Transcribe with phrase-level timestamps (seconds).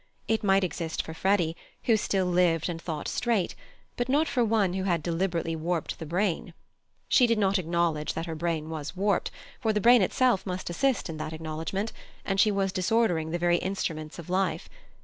[0.27, 3.53] It might exist for Freddy, who still lived and thought straight,
[3.97, 6.55] but not for one who had deliberately warped the brain.
[7.07, 9.29] She did not acknowledge that her brain was warped,
[9.59, 11.91] for the brain itself must assist in that acknowledgment,
[12.25, 14.69] and she was disordering the very instruments of life.